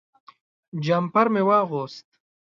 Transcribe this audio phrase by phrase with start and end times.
[0.85, 2.05] جمپر مې واغوست.